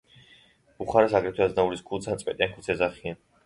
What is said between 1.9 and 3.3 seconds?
ქუდს“ ან „წვეტიან ქუდს“ ეძახიან.